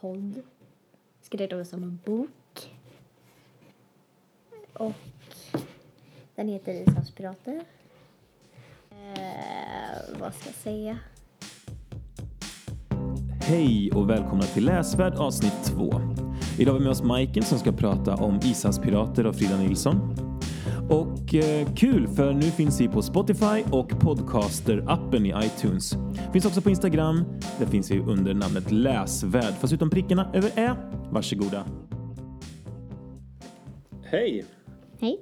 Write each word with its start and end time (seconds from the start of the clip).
podd. 0.00 0.42
Skräddarsydd 1.20 1.66
som 1.66 1.82
en 1.82 1.98
bok. 2.04 2.30
Och 4.72 4.92
den 6.34 6.48
heter 6.48 6.72
Ishavspirater. 6.72 7.60
Eh, 8.90 10.20
vad 10.20 10.34
ska 10.34 10.48
jag 10.48 10.54
säga? 10.54 10.98
Hej 13.40 13.92
och 13.92 14.10
välkomna 14.10 14.42
till 14.42 14.64
Läsvärd 14.64 15.14
avsnitt 15.14 15.64
2. 15.64 15.92
Idag 16.58 16.72
har 16.72 16.78
vi 16.78 16.84
med 16.84 16.92
oss 16.92 17.02
Majken 17.02 17.42
som 17.42 17.58
ska 17.58 17.72
prata 17.72 18.14
om 18.14 18.40
Ishavspirater 18.44 19.24
av 19.24 19.32
Frida 19.32 19.56
Nilsson. 19.56 19.96
Och 20.90 21.34
eh, 21.34 21.74
kul 21.74 22.08
för 22.08 22.32
nu 22.32 22.42
finns 22.42 22.80
vi 22.80 22.88
på 22.88 23.02
Spotify 23.02 23.64
och 23.70 23.90
Podcaster-appen 23.90 25.26
i 25.26 25.46
iTunes. 25.46 25.96
Finns 26.32 26.46
också 26.46 26.60
på 26.60 26.70
Instagram. 26.70 27.24
Där 27.58 27.66
finns 27.66 27.90
vi 27.90 27.98
under 27.98 28.34
namnet 28.34 28.70
Läsvärd 28.70 29.54
fast 29.54 29.72
utan 29.72 29.90
prickarna 29.90 30.30
över 30.34 30.50
ä. 30.56 30.76
Varsågoda. 31.10 31.64
Hej! 34.02 34.44
Hej, 35.00 35.20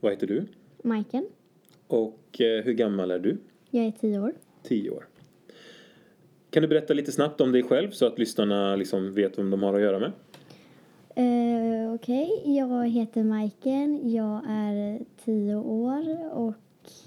Vad 0.00 0.12
heter 0.12 0.26
du? 0.26 0.46
Majken. 0.84 1.26
Och 1.88 2.40
eh, 2.40 2.64
hur 2.64 2.72
gammal 2.72 3.10
är 3.10 3.18
du? 3.18 3.38
Jag 3.70 3.84
är 3.86 3.90
tio 3.90 4.20
år. 4.20 4.32
10 4.62 4.90
år. 4.90 5.06
Kan 6.50 6.62
du 6.62 6.68
berätta 6.68 6.94
lite 6.94 7.12
snabbt 7.12 7.40
om 7.40 7.52
dig 7.52 7.62
själv 7.62 7.90
så 7.90 8.06
att 8.06 8.18
lyssnarna 8.18 8.76
liksom 8.76 9.14
vet 9.14 9.38
vem 9.38 9.50
de 9.50 9.62
har 9.62 9.74
att 9.74 9.80
göra 9.80 9.98
med? 9.98 10.12
Eh, 11.14 11.94
Okej, 11.94 12.42
jag 12.44 12.88
heter 12.88 13.24
Majken. 13.24 14.10
Jag 14.12 14.40
är 14.48 15.00
tio 15.24 15.54
år 15.56 16.32
och 16.32 16.54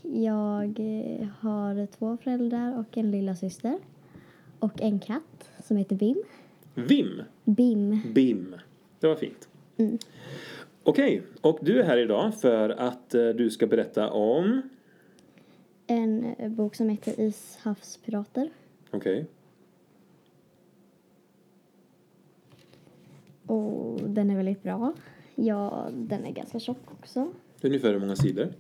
jag 0.03 0.79
eh, 0.79 1.27
har 1.39 1.85
två 1.85 2.17
föräldrar 2.17 2.79
och 2.79 2.97
en 2.97 3.11
lilla 3.11 3.35
syster 3.35 3.79
Och 4.59 4.81
en 4.81 4.99
katt 4.99 5.49
som 5.63 5.77
heter 5.77 5.95
Bim. 5.95 6.23
Vim. 6.75 7.21
Bim. 7.43 8.13
BIM. 8.13 8.55
Det 8.99 9.07
var 9.07 9.15
fint. 9.15 9.49
Mm. 9.77 9.97
Okej, 10.83 11.23
och 11.41 11.59
du 11.61 11.79
är 11.79 11.83
här 11.83 11.97
idag 11.97 12.39
för 12.41 12.69
att 12.69 13.13
eh, 13.13 13.29
du 13.29 13.49
ska 13.49 13.67
berätta 13.67 14.11
om... 14.11 14.61
En 15.87 16.35
eh, 16.37 16.49
bok 16.49 16.75
som 16.75 16.89
heter 16.89 17.19
Ishavspirater. 17.19 18.49
Okej. 18.91 19.25
Och 23.45 23.99
den 24.09 24.29
är 24.29 24.35
väldigt 24.35 24.63
bra. 24.63 24.93
Ja, 25.35 25.89
den 25.93 26.25
är 26.25 26.31
ganska 26.31 26.59
tjock 26.59 26.91
också. 26.99 27.27
Ungefär 27.61 27.93
hur 27.93 27.99
många 27.99 28.15
sidor? 28.15 28.53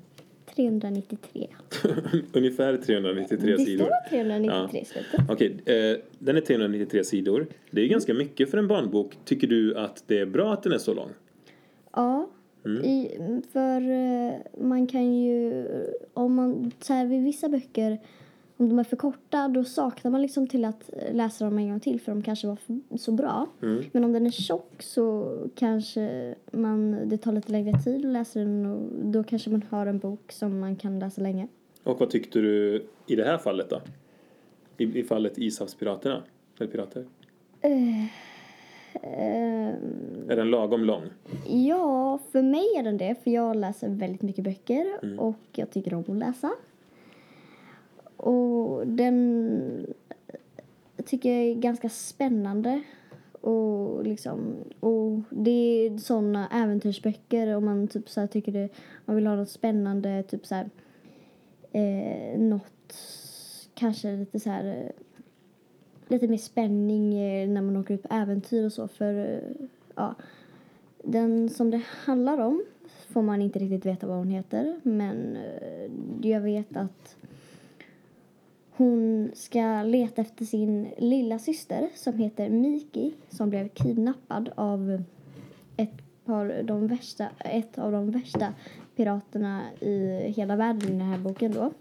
393. 0.55 1.47
Ungefär 2.33 2.77
393 2.77 3.51
det 3.51 3.57
sidor. 3.57 3.85
står 3.85 4.09
393 4.09 4.81
i 4.81 4.85
slutet. 4.85 5.19
Okej, 5.29 5.57
eh, 5.65 5.97
den 6.19 6.37
är 6.37 6.41
393 6.41 7.03
sidor. 7.03 7.47
Det 7.71 7.81
är 7.81 7.87
ganska 7.87 8.13
mycket 8.13 8.51
för 8.51 8.57
en 8.57 8.67
barnbok. 8.67 9.17
Tycker 9.25 9.47
du 9.47 9.77
att 9.77 10.03
det 10.07 10.19
är 10.19 10.25
bra 10.25 10.53
att 10.53 10.63
den 10.63 10.73
är 10.73 10.77
så 10.77 10.93
lång? 10.93 11.09
Ja, 11.93 12.29
Mm. 12.65 12.83
i, 12.85 13.17
för 13.53 13.81
eh, 13.91 14.33
man 14.67 14.87
kan 14.87 15.13
ju, 15.23 15.65
om 16.13 16.35
man, 16.35 16.71
så 16.79 16.93
här 16.93 17.05
vid 17.05 17.23
vissa 17.23 17.49
böcker, 17.49 17.99
om 18.61 18.69
de 18.69 18.79
är 18.79 18.83
för 18.83 18.95
korta 18.97 19.47
då 19.47 19.63
saknar 19.63 20.11
man 20.11 20.21
liksom 20.21 20.47
till 20.47 20.65
att 20.65 20.89
läsa 21.11 21.45
dem 21.45 21.57
en 21.57 21.69
gång 21.69 21.79
till 21.79 22.01
för 22.01 22.11
de 22.11 22.21
kanske 22.23 22.47
var 22.47 22.57
så 22.97 23.11
bra. 23.11 23.47
Mm. 23.61 23.83
Men 23.91 24.03
om 24.03 24.13
den 24.13 24.25
är 24.25 24.31
tjock 24.31 24.81
så 24.81 25.37
kanske 25.55 26.35
man, 26.51 27.09
det 27.09 27.17
tar 27.17 27.31
lite 27.31 27.51
längre 27.51 27.79
tid 27.79 28.05
att 28.05 28.11
läsa 28.11 28.39
den 28.39 28.65
och 28.65 29.05
då 29.05 29.23
kanske 29.23 29.49
man 29.49 29.63
har 29.69 29.85
en 29.85 29.99
bok 29.99 30.31
som 30.31 30.59
man 30.59 30.75
kan 30.75 30.99
läsa 30.99 31.21
länge. 31.21 31.47
Och 31.83 31.99
vad 31.99 32.09
tyckte 32.09 32.39
du 32.39 32.83
i 33.07 33.15
det 33.15 33.23
här 33.23 33.37
fallet 33.37 33.69
då? 33.69 33.81
I, 34.77 34.99
i 34.99 35.03
fallet 35.03 35.37
Ishavspiraterna? 35.37 36.23
Eller 36.59 36.71
pirater? 36.71 37.05
Eh, 37.61 38.05
Är 40.27 40.35
den 40.35 40.49
lagom 40.49 40.83
lång? 40.83 41.03
Ja, 41.47 42.19
för 42.31 42.41
mig 42.41 42.65
är 42.77 42.83
den 42.83 42.97
det. 42.97 43.15
För 43.23 43.31
jag 43.31 43.55
läser 43.55 43.89
väldigt 43.89 44.21
mycket 44.21 44.43
böcker 44.43 44.85
och 45.19 45.35
jag 45.51 45.71
tycker 45.71 45.93
om 45.93 46.03
att 46.07 46.17
läsa. 46.17 46.51
Och 48.21 48.87
den 48.87 49.87
tycker 51.05 51.29
jag 51.29 51.49
är 51.49 51.55
ganska 51.55 51.89
spännande. 51.89 52.81
Och 53.41 54.03
liksom, 54.03 54.55
och 54.79 55.21
det 55.29 55.51
är 55.51 55.97
sådana 55.97 56.47
äventyrsböcker 56.47 57.55
om 57.55 57.65
man 57.65 57.87
typ 57.87 58.09
så 58.09 58.19
här 58.19 58.27
tycker 58.27 58.51
det, 58.51 58.69
man 59.05 59.15
vill 59.15 59.27
ha 59.27 59.35
något 59.35 59.49
spännande, 59.49 60.23
typ 60.23 60.45
så 60.45 60.55
här, 60.55 60.69
eh, 61.71 62.39
något 62.39 62.95
kanske 63.73 64.15
lite 64.15 64.39
så 64.39 64.49
här 64.49 64.91
lite 66.07 66.27
mer 66.27 66.37
spänning 66.37 67.13
eh, 67.13 67.49
när 67.49 67.61
man 67.61 67.77
åker 67.77 67.93
ut 67.93 68.03
på 68.03 68.15
äventyr 68.15 68.65
och 68.65 68.73
så 68.73 68.87
för 68.87 69.13
eh, 69.13 69.65
ja, 69.95 70.15
den 71.03 71.49
som 71.49 71.71
det 71.71 71.81
handlar 72.05 72.37
om 72.37 72.63
får 73.07 73.21
man 73.21 73.41
inte 73.41 73.59
riktigt 73.59 73.85
veta 73.85 74.07
vad 74.07 74.17
hon 74.17 74.29
heter 74.29 74.79
men 74.83 75.37
eh, 75.37 75.91
jag 76.21 76.41
vet 76.41 76.77
att 76.77 77.15
hon 78.71 79.31
ska 79.33 79.83
leta 79.83 80.21
efter 80.21 80.45
sin 80.45 80.91
lilla 80.97 81.39
syster 81.39 81.89
som 81.95 82.17
heter 82.17 82.49
Miki 82.49 83.13
som 83.29 83.49
blev 83.49 83.69
kidnappad 83.69 84.49
av 84.55 85.03
ett, 85.77 86.25
par, 86.25 86.63
de 86.63 86.87
värsta, 86.87 87.29
ett 87.39 87.79
av 87.79 87.91
de 87.91 88.11
värsta 88.11 88.53
piraterna 88.95 89.61
i 89.79 90.17
hela 90.35 90.55
världen 90.55 90.89
i 90.89 90.91
den 90.91 91.01
här 91.01 91.17
boken 91.17 91.51
då. 91.51 91.71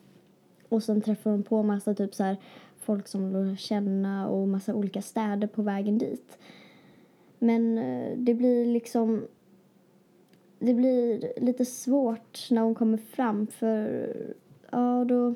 Och 0.68 0.82
sen 0.82 1.00
träffar 1.00 1.30
hon 1.30 1.42
på 1.42 1.62
massa 1.62 1.94
typ 1.94 2.14
så 2.14 2.24
här 2.24 2.36
folk 2.78 3.08
som 3.08 3.22
hon 3.22 3.32
lär 3.32 3.56
känna 3.56 4.28
och 4.28 4.48
massa 4.48 4.74
olika 4.74 5.02
städer 5.02 5.46
på 5.46 5.62
vägen 5.62 5.98
dit. 5.98 6.38
Men 7.38 7.78
eh, 7.78 8.16
det 8.16 8.34
blir 8.34 8.66
liksom 8.66 9.24
det 10.58 10.74
blir 10.74 11.32
lite 11.36 11.64
svårt 11.64 12.50
när 12.50 12.62
hon 12.62 12.74
kommer 12.74 12.98
fram 12.98 13.46
för 13.46 14.14
ja 14.70 15.04
då 15.08 15.34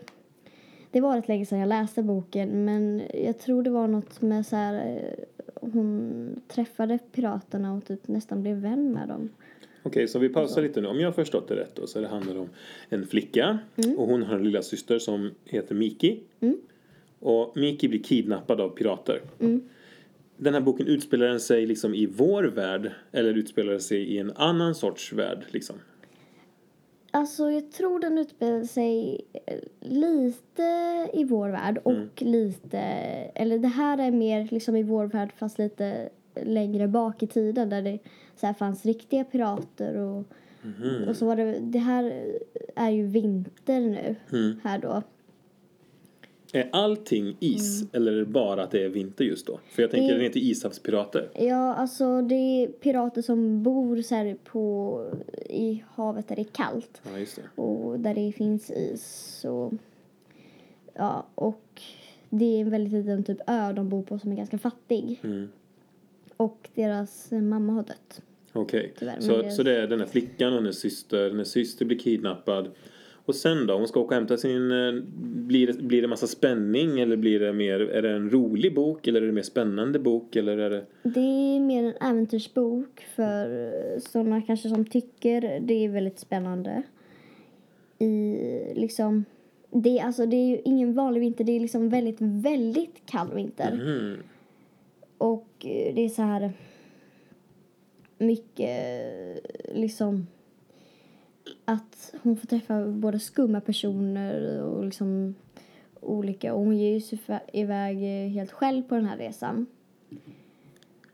det 0.94 1.00
var 1.00 1.16
rätt 1.16 1.28
länge 1.28 1.46
sedan 1.46 1.58
jag 1.58 1.68
läste 1.68 2.02
boken 2.02 2.64
men 2.64 3.02
jag 3.14 3.38
tror 3.38 3.62
det 3.62 3.70
var 3.70 3.88
något 3.88 4.22
med 4.22 4.46
så 4.46 4.56
här 4.56 4.74
eh, 4.74 5.24
hon 5.54 6.40
träffade 6.48 6.98
piraterna 7.12 7.74
och 7.74 7.84
typ 7.84 8.08
nästan 8.08 8.42
blev 8.42 8.56
vän 8.56 8.92
med 8.92 9.08
dem. 9.08 9.28
Okej, 9.82 10.08
så 10.08 10.18
vi 10.18 10.28
pausar 10.28 10.62
lite 10.62 10.80
nu. 10.80 10.88
Om 10.88 11.00
jag 11.00 11.08
har 11.08 11.12
förstått 11.12 11.48
det 11.48 11.56
rätt 11.56 11.74
då 11.74 11.86
så 11.86 12.00
det 12.00 12.08
handlar 12.08 12.38
om 12.38 12.48
en 12.88 13.06
flicka 13.06 13.58
och 13.96 14.06
hon 14.06 14.22
har 14.22 14.36
en 14.36 14.44
lilla 14.44 14.62
syster 14.62 14.98
som 14.98 15.30
heter 15.44 15.74
Miki. 15.74 16.20
Mm. 16.40 16.56
Och 17.18 17.56
Miki 17.56 17.88
blir 17.88 18.02
kidnappad 18.02 18.60
av 18.60 18.68
pirater. 18.68 19.20
Mm. 19.40 19.62
Den 20.36 20.54
här 20.54 20.60
boken 20.60 20.86
utspelar 20.86 21.26
den 21.26 21.40
sig 21.40 21.66
liksom 21.66 21.94
i 21.94 22.06
vår 22.06 22.44
värld 22.44 22.92
eller 23.12 23.34
utspelar 23.34 23.72
den 23.72 23.80
sig 23.80 23.98
i 23.98 24.18
en 24.18 24.32
annan 24.36 24.74
sorts 24.74 25.12
värld 25.12 25.44
liksom? 25.50 25.76
Alltså 27.14 27.50
jag 27.50 27.72
tror 27.72 28.00
den 28.00 28.18
utspelar 28.18 28.64
sig 28.64 29.20
eh, 29.46 29.58
lite 29.80 30.62
i 31.12 31.24
vår 31.24 31.48
värld 31.48 31.78
och 31.82 32.22
lite, 32.22 32.78
eller 33.34 33.58
det 33.58 33.68
här 33.68 33.98
är 33.98 34.10
mer 34.10 34.48
liksom 34.50 34.76
i 34.76 34.82
vår 34.82 35.06
värld 35.06 35.32
fast 35.36 35.58
lite 35.58 36.08
längre 36.42 36.88
bak 36.88 37.22
i 37.22 37.26
tiden 37.26 37.68
där 37.68 37.82
det 37.82 37.98
så 38.36 38.46
här 38.46 38.54
fanns 38.54 38.86
riktiga 38.86 39.24
pirater 39.24 39.96
och, 39.96 40.24
och 41.08 41.16
så 41.16 41.26
var 41.26 41.36
det, 41.36 41.58
det 41.60 41.78
här 41.78 42.24
är 42.76 42.90
ju 42.90 43.06
vinter 43.06 43.80
nu 43.80 44.16
här 44.62 44.78
då. 44.78 45.02
Är 46.56 46.68
allting 46.72 47.36
is 47.40 47.84
eller 47.92 48.12
är 48.12 48.16
det 48.16 48.24
bara 48.24 48.62
att 48.62 48.70
det 48.70 48.84
är 48.84 48.88
vinter 48.88 49.24
just 49.24 49.46
då? 49.46 49.60
För 49.70 49.82
jag 49.82 49.90
tänker 49.90 50.04
Mm. 50.04 50.14
den 50.16 50.24
heter 50.24 50.40
Ishavspirater. 50.40 51.28
Ja, 51.38 51.74
alltså 51.74 52.22
det 52.22 52.34
är 52.34 52.66
pirater 52.66 53.22
som 53.22 53.62
bor 53.62 54.02
så 54.02 54.14
här 54.14 54.36
på, 54.44 55.00
i 55.50 55.84
havet 55.88 56.28
där 56.28 56.36
det 56.36 56.42
är 56.42 56.52
kallt. 56.52 57.00
Ja, 57.12 57.18
just 57.18 57.36
det. 57.36 57.62
och 57.62 58.00
där 58.00 58.14
det 58.14 58.32
finns 58.32 58.70
is. 58.70 59.44
Och, 59.48 59.72
ja, 60.94 61.26
och 61.34 61.82
det 62.30 62.44
är 62.44 62.60
en 62.60 62.70
väldigt 62.70 62.92
liten 62.92 63.24
typ 63.24 63.38
ö 63.46 63.72
de 63.72 63.88
bor 63.88 64.02
på 64.02 64.18
som 64.18 64.32
är 64.32 64.36
ganska 64.36 64.58
fattig. 64.58 65.20
Mm. 65.24 65.48
Och 66.36 66.68
deras 66.74 67.28
mamma 67.30 67.72
har 67.72 67.82
dött. 67.82 68.22
Okej, 68.52 68.92
men 69.00 69.22
så, 69.22 69.42
det- 69.42 69.50
så 69.50 69.62
det 69.62 69.76
är 69.82 69.86
den 69.86 70.00
här 70.00 70.06
flickan 70.06 70.52
och 70.52 70.58
hennes 70.60 70.80
syster. 70.80 71.30
Hennes 71.30 71.48
syster 71.50 71.84
blir 71.84 71.98
kidnappad. 71.98 72.70
Och 73.26 73.34
sen 73.34 73.66
då? 73.66 73.74
Hon 73.78 73.88
ska 73.88 74.00
åka 74.00 74.06
och 74.14 74.14
hämta 74.20 74.36
sin... 74.36 74.70
eh, 74.72 74.92
Blir 75.46 75.66
det, 75.66 75.72
blir 75.82 76.02
det 76.02 76.08
massa 76.08 76.26
spänning 76.26 77.00
eller 77.00 77.16
blir 77.16 77.40
det 77.40 77.52
mer... 77.52 77.80
Är 77.80 78.02
det 78.02 78.10
en 78.10 78.30
rolig 78.30 78.74
bok 78.74 79.06
eller 79.06 79.18
är 79.20 79.24
det 79.24 79.28
en 79.30 79.34
mer 79.34 79.42
spännande 79.42 79.98
bok 79.98 80.36
eller 80.36 80.58
är 80.58 80.70
det... 80.70 80.84
Det 81.02 81.20
är 81.20 81.60
mer 81.60 81.84
en 81.84 82.10
äventyrsbok 82.10 83.00
för 83.16 83.74
sådana 84.00 84.42
kanske 84.42 84.68
som 84.68 84.84
tycker 84.84 85.60
det 85.60 85.84
är 85.84 85.88
väldigt 85.88 86.18
spännande. 86.18 86.82
I 87.98 88.36
liksom... 88.74 89.24
Det, 89.70 89.98
är- 89.98 90.04
alltså, 90.04 90.26
det 90.26 90.36
är 90.36 90.48
ju 90.48 90.58
ingen 90.64 90.94
vanlig 90.94 91.20
vinter, 91.20 91.44
det 91.44 91.52
är 91.52 91.60
liksom 91.60 91.88
väldigt, 91.88 92.20
väldigt 92.20 93.06
kall 93.06 93.34
vinter. 93.34 93.72
Mm. 93.72 94.18
Och 95.18 95.48
eh, 95.60 95.94
det 95.94 96.04
är 96.04 96.08
så 96.08 96.22
här 96.22 96.52
mycket 98.18 98.80
liksom 99.74 100.26
att 101.64 102.14
hon 102.22 102.36
får 102.36 102.46
träffa 102.46 102.86
både 102.86 103.18
skumma 103.18 103.60
personer 103.60 104.62
och 104.62 104.84
liksom 104.84 105.34
olika 106.00 106.54
och 106.54 106.64
hon 106.64 106.78
ger 106.78 106.92
ju 106.92 107.00
sig 107.00 107.18
iväg 107.52 107.98
helt 108.32 108.52
själv 108.52 108.82
på 108.82 108.94
den 108.94 109.06
här 109.06 109.16
resan. 109.16 109.66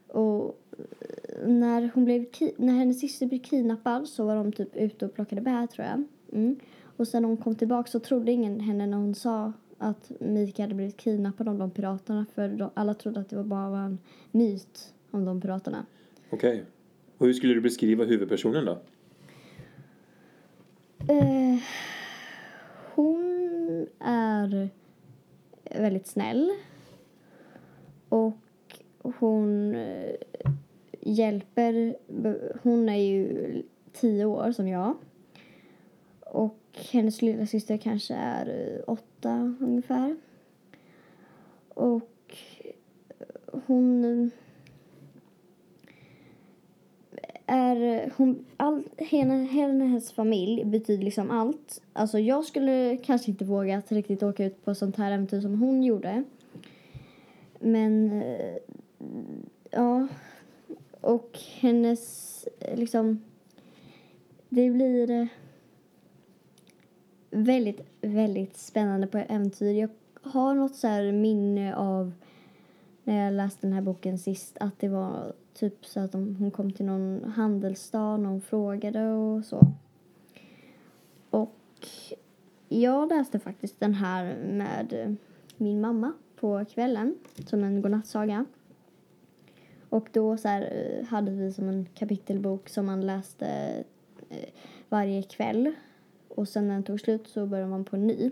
Och 0.07 0.61
eh, 0.79 1.49
när, 1.49 1.91
hon 1.95 2.05
blev 2.05 2.27
när 2.57 2.73
hennes 2.73 3.01
syster 3.01 3.27
blev 3.27 3.39
kidnappad 3.39 4.09
så 4.09 4.25
var 4.25 4.37
de 4.37 4.53
typ 4.53 4.77
ute 4.77 5.07
och 5.07 5.15
plockade 5.15 5.41
bär 5.41 5.67
tror 5.67 5.87
jag. 5.87 6.05
Mm. 6.33 6.57
Och 6.97 7.09
sen 7.09 7.23
när 7.23 7.29
hon 7.29 7.37
kom 7.37 7.55
tillbaka 7.55 7.91
så 7.91 8.01
trodde 8.01 8.33
ingen 8.33 8.61
henne 8.61 8.87
när 8.87 8.99
hon 8.99 9.15
sa 9.15 9.53
att 9.79 10.13
Mika 10.21 10.63
hade 10.63 10.75
blivit 10.75 10.97
kidnappad 10.97 11.49
av 11.49 11.59
de 11.59 11.71
piraterna 11.71 12.27
för 12.35 12.49
de, 12.49 12.71
alla 12.75 12.95
trodde 12.95 13.21
att 13.21 13.29
det 13.29 13.37
var 13.37 13.45
bara 13.45 13.71
var 13.71 13.79
en 13.79 13.99
myt 14.31 14.95
om 15.11 15.25
de 15.25 15.41
piraterna. 15.41 15.87
Okej. 16.31 16.65
Och 17.19 17.27
hur 17.27 17.33
skulle 17.33 17.55
du 17.55 17.61
beskriva 17.61 18.05
huvudpersonen 18.05 18.65
då? 18.65 18.79
Eh, 21.11 21.59
hon 22.95 23.87
är 24.01 24.69
väldigt 25.65 26.07
snäll. 26.07 26.51
Och 28.09 28.37
hon 28.99 29.75
eh, 29.75 30.15
hjälper... 31.01 31.97
Hon 32.63 32.89
är 32.89 32.97
ju 32.97 33.63
tio 33.93 34.25
år 34.25 34.53
som 34.53 34.69
jag. 34.69 34.95
Och 36.21 36.59
hennes 36.93 37.23
lilla 37.23 37.47
syster 37.47 37.77
kanske 37.77 38.15
är 38.15 38.47
eh, 38.47 38.83
åtta 38.87 39.55
ungefär. 39.61 40.17
Och 41.69 42.37
hon 43.67 44.31
är 47.51 48.11
hon, 48.17 48.45
all, 48.57 48.83
hela, 48.97 49.35
hela 49.35 49.85
hennes 49.85 50.13
familj 50.13 50.65
betyder 50.65 51.05
liksom 51.05 51.31
allt. 51.31 51.83
Alltså 51.93 52.19
jag 52.19 52.45
skulle 52.45 52.99
kanske 53.05 53.31
inte 53.31 53.45
våga 53.45 53.83
riktigt 53.89 54.23
åka 54.23 54.45
ut 54.45 54.65
på 54.65 54.75
sånt 54.75 54.97
här 54.97 55.13
äventyr 55.13 55.41
som 55.41 55.61
hon 55.61 55.83
gjorde. 55.83 56.25
Men 57.59 58.23
eh, 58.23 58.57
ja, 59.71 60.09
och 61.01 61.39
hennes 61.61 62.45
eh, 62.61 62.79
liksom 62.79 63.23
det 64.49 64.71
blir 64.71 65.11
eh, 65.11 65.27
väldigt, 67.31 67.81
väldigt 68.01 68.57
spännande 68.57 69.07
på 69.07 69.19
äventyr. 69.19 69.73
Jag 69.73 69.91
har 70.23 70.55
något 70.55 70.77
så 70.77 70.87
här 70.87 71.13
minne 71.13 71.75
av 71.75 72.13
när 73.05 73.25
jag 73.25 73.35
läste 73.35 73.67
den 73.67 73.73
här 73.73 73.83
boken 73.83 74.19
sist 74.19 74.57
att 74.61 74.81
det 74.81 74.89
var 74.89 75.33
typ 75.55 75.87
så 75.87 76.01
att 76.01 76.13
de, 76.13 76.37
hon 76.37 76.51
kom 76.51 76.73
till 76.73 76.87
någon 76.87 77.25
handelsstad 77.25 78.15
och 78.15 78.27
hon 78.27 78.41
frågade 78.41 79.13
och 79.13 79.45
så. 79.45 79.67
Och 81.31 81.89
jag 82.69 83.09
läste 83.09 83.39
faktiskt 83.39 83.81
den 83.81 83.95
här 83.95 84.37
med 84.37 85.17
min 85.57 85.81
mamma 85.81 86.13
på 86.37 86.65
kvällen 86.65 87.15
som 87.47 87.65
en 87.65 87.83
godnattsaga. 87.83 88.45
Och 89.89 90.09
då 90.13 90.37
så 90.37 90.49
här, 90.49 90.63
eh, 90.63 91.07
hade 91.07 91.31
vi 91.31 91.53
som 91.53 91.69
en 91.69 91.87
kapitelbok 91.95 92.69
som 92.69 92.87
man 92.87 93.07
läste 93.07 93.47
eh, 94.29 94.49
varje 94.89 95.23
kväll. 95.23 95.73
Och 96.29 96.49
sen 96.49 96.69
när 96.69 96.75
den 96.75 96.83
tog 96.83 97.01
slut 97.01 97.29
så 97.29 97.47
började 97.47 97.71
man 97.71 97.85
på 97.85 97.97
en 97.97 98.07
ny. 98.07 98.31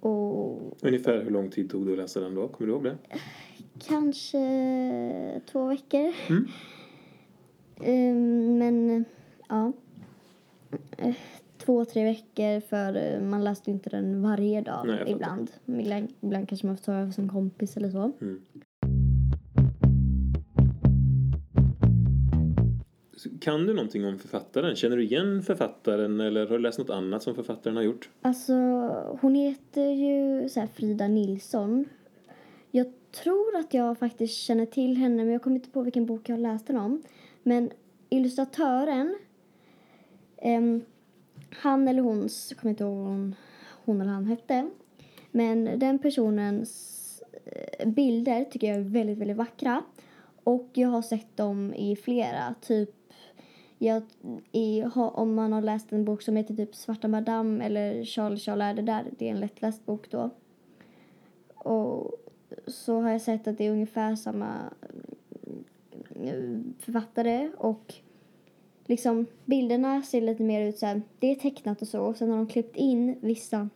Och 0.00 0.60
Ungefär 0.82 1.22
hur 1.22 1.30
lång 1.30 1.50
tid 1.50 1.70
tog 1.70 1.86
det 1.86 1.92
att 1.92 1.98
läsa 1.98 2.20
den 2.20 2.34
då? 2.34 2.48
Kommer 2.48 2.66
du 2.66 2.72
ihåg 2.72 2.84
det? 2.84 2.96
kanske 3.86 5.40
två 5.52 5.66
veckor. 5.66 6.12
Mm. 6.28 6.48
Ehm, 7.84 8.58
men 8.58 9.04
ja. 9.48 9.72
Två, 11.58 11.84
tre 11.84 12.04
veckor 12.04 12.60
för 12.60 13.20
man 13.20 13.44
läste 13.44 13.70
inte 13.70 13.90
den 13.90 14.22
varje 14.22 14.60
dag 14.60 14.86
Nej, 14.86 15.04
ibland. 15.06 15.50
ibland. 15.66 16.12
Ibland 16.20 16.48
kanske 16.48 16.66
man 16.66 16.76
får 16.76 16.84
ta 16.84 16.92
över 16.92 17.12
som 17.12 17.28
kompis 17.28 17.76
eller 17.76 17.90
så. 17.90 18.12
Mm. 18.20 18.40
Kan 23.40 23.66
du 23.66 23.74
någonting 23.74 24.06
om 24.06 24.18
författaren? 24.18 24.76
Känner 24.76 24.96
du 24.96 25.04
igen 25.04 25.42
författaren 25.42 26.20
eller 26.20 26.46
har 26.46 26.56
du 26.56 26.58
läst 26.58 26.78
något 26.78 26.90
annat 26.90 27.22
som 27.22 27.34
författaren 27.34 27.76
har 27.76 27.82
gjort? 27.82 28.10
Alltså, 28.22 28.52
hon 29.20 29.34
heter 29.34 29.90
ju 29.90 30.48
så 30.48 30.66
Frida 30.74 31.08
Nilsson. 31.08 31.84
Jag 32.70 32.86
tror 33.10 33.56
att 33.56 33.74
jag 33.74 33.98
faktiskt 33.98 34.36
känner 34.36 34.66
till 34.66 34.96
henne, 34.96 35.24
men 35.24 35.32
jag 35.32 35.42
kommer 35.42 35.56
inte 35.56 35.70
på 35.70 35.82
vilken 35.82 36.06
bok 36.06 36.28
jag 36.28 36.40
läste 36.40 36.72
den 36.72 36.82
om. 36.82 37.02
Men 37.42 37.70
illustratören, 38.08 39.18
um, 40.42 40.84
han 41.50 41.88
eller 41.88 42.02
hon, 42.02 42.28
jag 42.48 42.58
kommer 42.58 42.70
inte 42.70 42.84
ihåg 42.84 42.96
vad 42.96 43.06
hon, 43.06 43.34
hon 43.84 44.00
eller 44.00 44.12
han 44.12 44.26
hette. 44.26 44.70
Men 45.30 45.78
den 45.78 45.98
personens 45.98 47.22
eh, 47.44 47.88
bilder 47.88 48.44
tycker 48.44 48.66
jag 48.66 48.76
är 48.76 48.80
väldigt, 48.80 49.18
väldigt 49.18 49.36
vackra. 49.36 49.82
Och 50.44 50.68
jag 50.72 50.88
har 50.88 51.02
sett 51.02 51.36
dem 51.36 51.74
i 51.74 51.96
flera, 51.96 52.54
typ 52.60 52.94
jag, 53.78 54.02
i, 54.52 54.80
ha, 54.80 55.10
om 55.10 55.34
man 55.34 55.52
har 55.52 55.62
läst 55.62 55.92
en 55.92 56.04
bok 56.04 56.22
som 56.22 56.36
heter 56.36 56.54
typ 56.54 56.74
Svarta 56.74 57.08
Madame 57.08 57.64
eller 57.64 58.04
Charlie 58.04 58.38
Charlie 58.38 58.64
är 58.64 58.74
det 58.74 58.82
där, 58.82 59.04
det 59.18 59.28
är 59.28 59.30
en 59.30 59.40
lättläst 59.40 59.86
bok 59.86 60.10
då. 60.10 60.30
Och 61.54 62.27
så 62.66 63.00
har 63.00 63.10
jag 63.10 63.22
sett 63.22 63.48
att 63.48 63.58
det 63.58 63.66
är 63.66 63.70
ungefär 63.70 64.16
samma 64.16 64.72
mm, 66.16 66.74
författare 66.78 67.50
och 67.56 67.94
liksom 68.86 69.26
bilderna 69.44 70.02
ser 70.02 70.20
lite 70.20 70.42
mer 70.42 70.68
ut 70.68 70.78
så 70.78 70.86
här, 70.86 71.02
det 71.18 71.30
är 71.30 71.34
tecknat 71.34 71.82
och 71.82 71.88
så 71.88 72.00
och 72.00 72.16
sen 72.16 72.30
har 72.30 72.36
de 72.36 72.46
klippt 72.46 72.76
in 72.76 73.18
vissa 73.20 73.68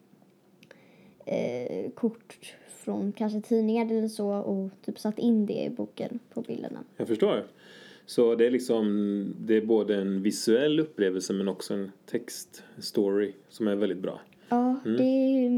eh, 1.26 1.90
kort 1.90 2.54
från 2.68 3.12
kanske 3.12 3.40
tidningar 3.40 3.86
eller 3.86 4.08
så 4.08 4.28
och 4.28 4.70
typ 4.84 4.98
satt 4.98 5.18
in 5.18 5.46
det 5.46 5.64
i 5.64 5.70
boken 5.70 6.18
på 6.34 6.42
bilderna. 6.42 6.84
Jag 6.96 7.08
förstår. 7.08 7.46
Så 8.06 8.34
det 8.34 8.46
är 8.46 8.50
liksom, 8.50 9.34
det 9.38 9.56
är 9.56 9.66
både 9.66 9.96
en 9.96 10.22
visuell 10.22 10.80
upplevelse 10.80 11.32
men 11.32 11.48
också 11.48 11.74
en 11.74 11.92
textstory 12.06 13.32
som 13.48 13.68
är 13.68 13.74
väldigt 13.74 13.98
bra. 13.98 14.20
Ja, 14.52 14.76
det 14.84 15.02
är 15.04 15.50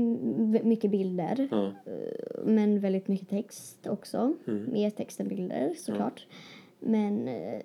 mycket 0.64 0.90
bilder. 0.90 1.48
Ja. 1.50 1.72
Men 2.44 2.80
väldigt 2.80 3.08
mycket 3.08 3.28
text 3.28 3.86
också. 3.86 4.34
Mm. 4.46 4.72
Mer 4.72 4.90
text 4.90 5.20
än 5.20 5.28
bilder 5.28 5.74
såklart. 5.76 6.26
Men 6.80 7.28
eh, 7.28 7.60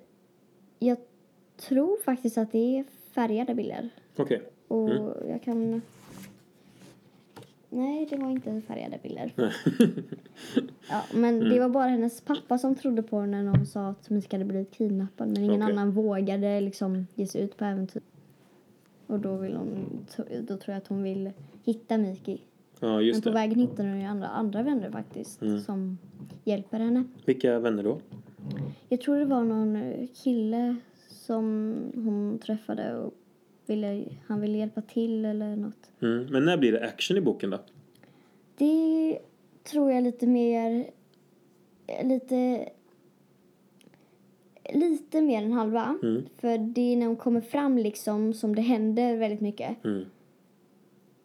jag 0.78 0.96
tror 1.56 2.02
faktiskt 2.04 2.38
att 2.38 2.52
det 2.52 2.78
är 2.78 2.84
färgade 3.14 3.54
bilder. 3.54 3.88
Okej. 4.16 4.42
Och 4.68 4.90
Mm. 4.90 5.12
jag 5.28 5.42
kan... 5.42 5.82
Nej, 7.72 8.06
det 8.10 8.16
var 8.16 8.30
inte 8.30 8.60
färgade 8.66 8.98
bilder. 9.02 9.32
Ja, 10.90 11.02
men 11.14 11.36
Mm. 11.36 11.48
det 11.48 11.60
var 11.60 11.68
bara 11.68 11.86
hennes 11.88 12.20
pappa 12.20 12.58
som 12.58 12.74
trodde 12.74 13.02
på 13.02 13.20
henne 13.20 13.42
när 13.42 13.56
hon 13.56 13.66
sa 13.66 13.88
att 13.88 14.10
Mika 14.10 14.36
hade 14.36 14.44
blivit 14.44 14.70
kidnappad. 14.70 15.28
Men 15.28 15.44
ingen 15.44 15.62
Okej. 15.62 15.72
annan 15.72 15.90
vågade 15.92 16.60
liksom 16.60 17.06
ge 17.14 17.26
sig 17.26 17.42
ut 17.42 17.56
på 17.56 17.64
äventyr. 17.64 18.02
Och 19.10 19.18
då, 19.20 19.36
vill 19.36 19.56
hon, 19.56 19.86
då 20.40 20.56
tror 20.56 20.60
jag 20.74 20.76
att 20.76 20.86
hon 20.88 21.02
vill 21.02 21.30
hitta 21.64 21.98
Miki. 21.98 22.40
Ja, 22.80 22.88
Men 22.96 23.04
just 23.06 23.22
på 23.22 23.28
det. 23.28 23.34
vägen 23.34 23.58
hittar 23.58 23.84
hon 23.84 24.00
ju 24.00 24.06
andra, 24.06 24.26
andra 24.28 24.62
vänner 24.62 24.90
faktiskt 24.90 25.42
Mm. 25.42 25.60
som 25.60 25.98
hjälper 26.44 26.80
henne. 26.80 27.04
Vilka 27.24 27.58
vänner 27.58 27.82
då? 27.82 28.00
Jag 28.88 29.00
tror 29.00 29.16
det 29.18 29.24
var 29.24 29.44
någon 29.44 29.76
eh, 29.76 30.06
kille 30.24 30.76
som 31.08 31.74
hon 31.94 32.38
träffade 32.38 32.96
och 32.98 33.14
ville, 33.66 34.04
han 34.26 34.40
ville 34.40 34.58
hjälpa 34.58 34.82
till 34.82 35.24
eller 35.24 35.56
något. 35.56 35.90
Mm. 36.02 36.26
Men 36.30 36.44
när 36.44 36.56
blir 36.56 36.72
det 36.72 36.84
action 36.84 37.16
i 37.16 37.20
boken 37.20 37.50
då? 37.50 37.58
Det 38.56 39.18
tror 39.70 39.92
jag 39.92 40.02
lite 40.04 40.26
mer, 40.26 40.90
lite, 42.04 42.68
lite 44.74 45.20
mer 45.20 45.42
än 45.42 45.52
halva. 45.52 45.98
Mm. 46.02 46.22
För 46.36 46.58
det 46.58 46.92
är 46.92 46.96
när 46.96 47.06
hon 47.06 47.16
kommer 47.16 47.40
fram 47.40 47.78
liksom 47.78 48.32
som 48.34 48.54
det 48.54 48.62
händer 48.62 49.16
väldigt 49.16 49.40
mycket 49.40 49.84
Mm. 49.84 50.04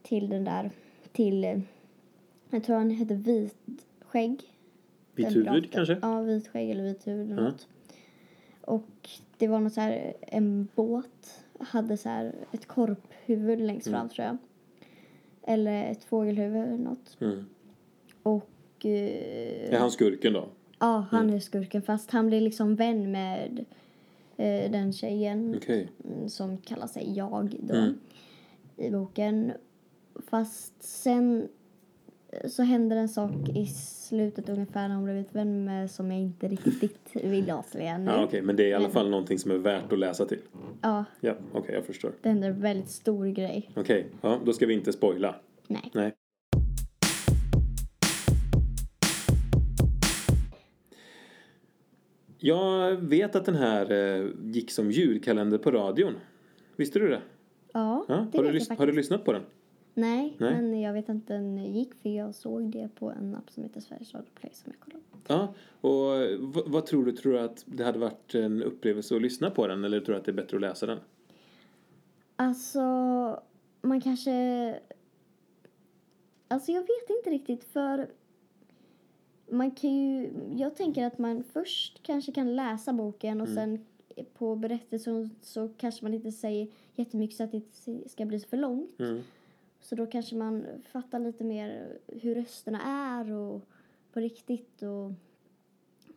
till 0.04 0.30
den 0.30 0.44
där, 0.44 0.72
till, 1.12 1.62
jag 2.50 2.64
tror 2.64 2.76
han 2.76 2.90
heter 2.90 3.16
Vitskägg. 3.16 4.42
Vit 5.16 5.36
huvud 5.36 5.72
kanske? 5.72 5.98
Ja, 6.02 6.22
vitskägg 6.22 6.70
eller 6.72 6.84
vit 6.84 7.08
huvud 7.08 7.32
eller 7.32 7.42
Ja. 7.44 7.50
något. 7.50 7.68
Och 8.62 9.10
det 9.38 9.48
var 9.48 9.60
något 9.60 9.74
så 9.74 9.82
här, 9.82 10.14
en 10.22 10.68
båt 10.76 11.44
hade 11.60 11.98
så 11.98 12.10
här 12.10 12.36
ett 12.52 12.66
korphuvud 12.68 13.60
längst 13.62 13.88
fram 13.90 14.10
tror 14.10 14.26
jag. 14.28 14.38
Eller 15.48 15.84
ett 15.92 16.04
fågelhuvud 16.04 16.64
eller 16.68 16.78
något. 16.78 17.18
Mm. 17.22 17.46
Och 18.24 18.86
eh, 18.86 19.74
Är 19.74 19.80
han 19.80 19.92
skurken 19.92 20.34
då? 20.34 20.48
Ja, 20.80 21.06
han 21.12 21.30
är 21.30 21.40
skurken 21.40 21.82
fast 21.82 22.12
han 22.12 22.28
blir 22.28 22.42
liksom 22.42 22.76
vän 22.76 23.12
med 23.12 23.66
eh, 24.38 24.72
den 24.72 24.94
tjejen 24.94 25.56
Okej. 25.58 25.90
mm, 26.06 26.30
som 26.30 26.58
kallar 26.58 26.88
sig 26.88 27.14
Jag 27.18 27.56
då 27.60 27.74
Mm. 27.76 27.94
i 28.78 28.90
boken. 28.92 29.52
Fast 30.28 30.84
sen 30.84 31.48
eh, 32.32 32.50
så 32.50 32.64
händer 32.64 32.98
en 32.98 33.10
sak 33.10 33.32
i 33.56 33.66
slutet 33.68 34.50
ungefär 34.50 34.88
när 34.88 34.96
hon 34.96 35.04
blivit 35.06 35.36
vän 35.36 35.64
med 35.66 35.92
som 35.92 36.12
jag 36.12 36.20
inte 36.22 36.48
riktigt 36.48 37.10
vill 37.14 37.52
avslöja 37.52 37.98
nu. 37.98 38.12
Ja, 38.12 38.24
okej. 38.24 38.42
Men 38.42 38.56
det 38.56 38.64
är 38.64 38.68
i 38.68 38.74
alla 38.74 38.90
fall 38.90 39.10
någonting 39.10 39.40
som 39.40 39.52
är 39.52 39.56
värt 39.56 39.94
att 39.94 40.00
läsa 40.00 40.26
till. 40.26 40.40
Ja, 40.82 41.06
Ja, 41.22 41.34
okej, 41.54 41.76
jag 41.76 41.86
förstår. 41.86 42.12
det 42.22 42.30
händer 42.30 42.50
en 42.50 42.62
väldigt 42.62 42.90
stor 42.90 43.26
grej. 43.28 43.70
Okej, 43.76 44.08
ja, 44.22 44.40
då 44.46 44.54
ska 44.54 44.66
vi 44.66 44.74
inte 44.74 44.94
spoila. 44.94 45.36
Nej. 45.68 45.92
Nej. 45.94 46.14
Jag 52.46 52.96
vet 52.96 53.36
att 53.36 53.46
den 53.46 53.56
här 53.56 53.92
eh, 53.92 54.28
gick 54.44 54.72
som 54.72 54.92
julkalender 54.92 55.58
på 55.58 55.72
radion. 55.72 56.14
Visste 56.76 57.00
du 57.00 57.08
det? 57.10 57.22
Ja, 57.74 58.06
Ja? 58.08 58.28
det 58.32 58.38
Har, 58.38 58.44
du 58.46 58.52
vet 58.52 58.70
jag 58.70 58.76
har 58.76 58.86
du 58.86 58.92
faktiskt. 58.92 58.96
lyssnat 58.98 59.26
på 59.26 59.34
den? 59.34 59.42
Nej, 59.94 60.36
Nej. 60.38 60.54
men 60.62 60.82
jag 60.82 60.94
vet 60.94 61.10
inte 61.10 61.34
den 61.34 61.74
gick 61.74 61.94
för 62.02 62.10
jag 62.10 62.36
såg 62.36 62.70
det 62.72 62.90
på 62.96 63.12
en 63.12 63.36
app 63.36 63.50
som 63.50 63.64
heter 63.64 63.82
Sveriges 63.82 64.14
Radio 64.14 64.30
Play 64.36 64.52
som 64.54 64.72
jag 64.72 64.80
kollade 64.80 65.04
på. 65.12 65.18
Ja. 65.28 65.54
Och 65.90 66.40
vad, 66.54 66.72
vad 66.72 66.86
tror 66.86 67.06
du? 67.06 67.12
Tror 67.12 67.34
du 67.34 67.40
att 67.40 67.64
det 67.68 67.84
hade 67.84 68.00
varit 68.00 68.36
en 68.36 68.64
upplevelse 68.64 69.16
att 69.16 69.22
lyssna 69.22 69.50
på 69.50 69.68
den 69.68 69.84
eller 69.84 70.00
tror 70.00 70.14
du 70.14 70.20
att 70.20 70.26
det 70.26 70.32
är 70.32 70.34
bättre 70.34 70.58
att 70.58 70.62
läsa 70.62 70.86
den? 70.86 71.00
Alltså, 72.36 72.80
man 73.82 74.02
kanske... 74.02 74.32
Alltså 76.48 76.72
jag 76.72 76.82
vet 76.82 77.10
inte 77.18 77.30
riktigt 77.30 77.64
för 77.64 78.08
man 79.50 79.72
kan 79.72 79.90
ju... 79.96 80.30
Jag 80.56 80.76
tänker 80.76 81.06
att 81.06 81.18
man 81.18 81.44
först 81.44 82.04
kanske 82.04 82.32
kan 82.32 82.56
läsa 82.56 82.94
boken 82.94 83.42
och 83.42 83.50
sen 83.50 83.86
på 84.34 84.56
berättelsen 84.56 85.30
så 85.42 85.70
kanske 85.78 86.06
man 86.06 86.14
inte 86.14 86.32
säger 86.32 86.68
jättemycket 86.96 87.38
så 87.38 87.44
att 87.44 87.52
det 87.52 87.58
inte 87.58 88.10
ska 88.10 88.26
bli 88.26 88.40
för 88.40 88.58
långt. 88.58 89.00
Mm. 89.00 89.22
Så 89.82 89.96
då 89.96 90.06
kanske 90.08 90.36
man 90.36 90.66
fattar 90.92 91.20
lite 91.20 91.44
mer 91.44 91.98
hur 92.08 92.36
rösterna 92.36 92.82
är 92.82 93.32
och 93.32 93.62
på 94.14 94.20
riktigt 94.20 94.82
och 94.84 95.12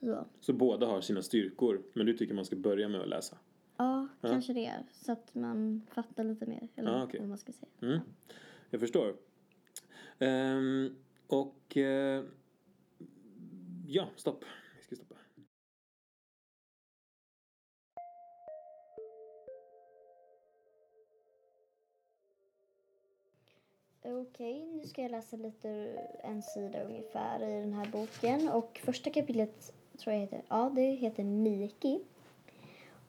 så. 0.01 0.25
Så 0.41 0.53
båda 0.53 0.87
har 0.87 1.01
sina 1.01 1.23
styrkor, 1.23 1.83
men 1.93 2.07
du 2.07 2.13
tycker 2.17 2.35
man 2.35 2.45
ska 2.45 2.57
börja 2.57 2.89
med 2.89 3.01
att 3.01 3.09
läsa? 3.09 3.37
Ja, 3.77 4.09
Ja. 4.21 4.29
kanske 4.29 4.53
det. 4.53 4.73
Så 4.93 5.13
att 5.13 5.35
man 5.35 5.83
fattar 5.91 6.25
lite 6.25 6.47
mer. 6.47 6.69
Eller 6.77 6.91
Ja, 6.93 7.05
okej. 7.05 7.21
vad 7.21 7.29
man 7.29 7.39
ska 7.39 7.53
säga. 7.53 7.71
Mm. 7.83 7.99
Jag 8.71 8.81
förstår. 8.81 9.17
Ehm, 10.19 10.95
och... 11.27 11.77
eh, 11.77 12.25
ja, 13.89 14.09
stopp. 14.17 14.45
Vi 14.77 14.83
ska 14.83 14.97
stoppa. 14.97 15.15
Okej, 24.03 24.67
nu 24.67 24.87
ska 24.87 25.03
jag 25.03 25.11
läsa 25.11 25.37
lite 25.37 25.69
en 26.23 26.43
sida 26.43 26.83
ungefär 26.83 27.43
i 27.43 27.61
den 27.61 27.73
här 27.73 27.87
boken. 27.87 28.49
Och 28.49 28.81
första 28.85 29.11
kapitlet 29.11 29.73
tror 29.99 30.15
jag 30.15 30.21
heter, 30.21 30.43
ja 30.49 30.73
det 30.75 30.91
heter 30.91 31.25
Miki. 31.25 32.01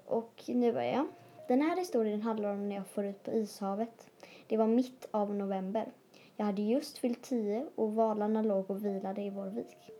Och 0.05 0.43
nu 0.47 0.73
börjar 0.73 0.93
jag. 0.93 1.07
Den 1.47 1.61
här 1.61 1.77
historien 1.77 2.21
handlar 2.21 2.53
om 2.53 2.69
när 2.69 2.75
jag 2.75 2.87
får 2.87 3.05
ut 3.05 3.23
på 3.23 3.31
ishavet. 3.31 4.07
Det 4.47 4.57
var 4.57 4.67
mitt 4.67 5.07
av 5.11 5.35
november. 5.35 5.91
Jag 6.35 6.45
hade 6.45 6.61
just 6.61 6.97
fyllt 6.97 7.23
tio 7.23 7.69
och 7.75 7.95
valarna 7.95 8.41
låg 8.41 8.69
och 8.69 8.85
vilade 8.85 9.21
i 9.21 9.29
vår 9.29 9.47
vik. 9.47 9.98